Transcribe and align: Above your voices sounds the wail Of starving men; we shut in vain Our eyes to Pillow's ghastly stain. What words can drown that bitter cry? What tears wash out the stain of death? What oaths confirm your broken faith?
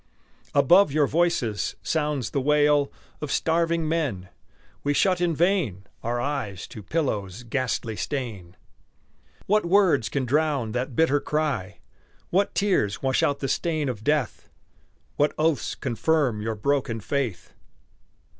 Above 0.55 0.91
your 0.91 1.05
voices 1.05 1.75
sounds 1.83 2.31
the 2.31 2.41
wail 2.41 2.91
Of 3.21 3.31
starving 3.31 3.87
men; 3.87 4.29
we 4.83 4.95
shut 4.95 5.21
in 5.21 5.35
vain 5.35 5.85
Our 6.01 6.19
eyes 6.19 6.65
to 6.69 6.81
Pillow's 6.81 7.43
ghastly 7.43 7.95
stain. 7.95 8.55
What 9.45 9.63
words 9.63 10.09
can 10.09 10.25
drown 10.25 10.71
that 10.71 10.95
bitter 10.95 11.19
cry? 11.19 11.81
What 12.31 12.55
tears 12.55 13.03
wash 13.03 13.21
out 13.21 13.41
the 13.41 13.47
stain 13.47 13.89
of 13.89 14.03
death? 14.03 14.49
What 15.17 15.33
oaths 15.37 15.75
confirm 15.75 16.41
your 16.41 16.55
broken 16.55 16.99
faith? 16.99 17.53